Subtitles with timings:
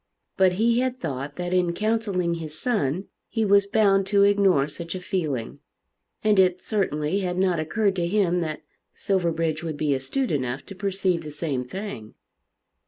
[0.35, 4.95] But he had thought that in counselling his son he was bound to ignore such
[4.95, 5.59] a feeling;
[6.23, 8.63] and it certainly had not occurred to him that
[8.95, 12.15] Silverbridge would be astute enough to perceive the same thing.